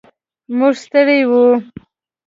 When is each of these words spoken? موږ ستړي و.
موږ 0.57 0.73
ستړي 0.83 1.19
و. 1.29 1.33